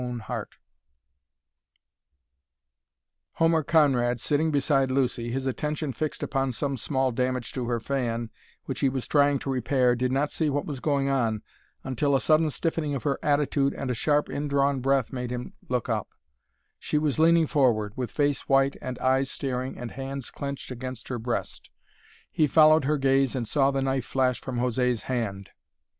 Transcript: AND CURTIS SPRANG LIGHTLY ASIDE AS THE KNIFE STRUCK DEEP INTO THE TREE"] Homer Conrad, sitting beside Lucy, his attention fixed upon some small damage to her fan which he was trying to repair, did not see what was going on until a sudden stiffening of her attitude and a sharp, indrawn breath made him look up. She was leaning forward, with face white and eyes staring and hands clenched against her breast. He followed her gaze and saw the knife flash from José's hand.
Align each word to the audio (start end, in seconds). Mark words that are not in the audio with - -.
AND 0.01 0.19
CURTIS 0.23 0.57
SPRANG 3.35 3.51
LIGHTLY 3.51 3.61
ASIDE 3.61 3.61
AS 3.61 3.61
THE 3.61 3.61
KNIFE 3.61 3.61
STRUCK 3.61 3.61
DEEP 3.61 3.61
INTO 3.61 3.61
THE 3.61 3.61
TREE"] 3.61 3.61
Homer 3.61 3.63
Conrad, 3.63 4.19
sitting 4.19 4.51
beside 4.51 4.91
Lucy, 4.91 5.31
his 5.31 5.47
attention 5.47 5.93
fixed 5.93 6.23
upon 6.23 6.51
some 6.51 6.77
small 6.77 7.11
damage 7.11 7.53
to 7.53 7.65
her 7.67 7.79
fan 7.79 8.31
which 8.65 8.79
he 8.79 8.89
was 8.89 9.07
trying 9.07 9.37
to 9.37 9.51
repair, 9.51 9.93
did 9.95 10.11
not 10.11 10.31
see 10.31 10.49
what 10.49 10.65
was 10.65 10.79
going 10.79 11.07
on 11.09 11.43
until 11.83 12.15
a 12.15 12.19
sudden 12.19 12.49
stiffening 12.49 12.95
of 12.95 13.03
her 13.03 13.19
attitude 13.21 13.75
and 13.75 13.91
a 13.91 13.93
sharp, 13.93 14.27
indrawn 14.27 14.79
breath 14.79 15.13
made 15.13 15.29
him 15.31 15.53
look 15.69 15.87
up. 15.87 16.07
She 16.79 16.97
was 16.97 17.19
leaning 17.19 17.45
forward, 17.45 17.93
with 17.95 18.09
face 18.09 18.49
white 18.49 18.75
and 18.81 18.97
eyes 18.97 19.29
staring 19.29 19.77
and 19.77 19.91
hands 19.91 20.31
clenched 20.31 20.71
against 20.71 21.09
her 21.09 21.19
breast. 21.19 21.69
He 22.31 22.47
followed 22.47 22.85
her 22.85 22.97
gaze 22.97 23.35
and 23.35 23.47
saw 23.47 23.69
the 23.69 23.83
knife 23.83 24.05
flash 24.07 24.41
from 24.41 24.57
José's 24.57 25.03
hand. 25.03 25.51